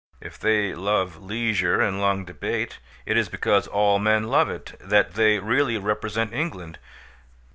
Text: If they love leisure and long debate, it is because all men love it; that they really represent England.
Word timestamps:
If 0.19 0.39
they 0.39 0.73
love 0.73 1.21
leisure 1.21 1.79
and 1.79 2.01
long 2.01 2.25
debate, 2.25 2.79
it 3.05 3.17
is 3.17 3.29
because 3.29 3.67
all 3.67 3.99
men 3.99 4.23
love 4.29 4.49
it; 4.49 4.73
that 4.79 5.13
they 5.13 5.37
really 5.37 5.77
represent 5.77 6.33
England. 6.33 6.79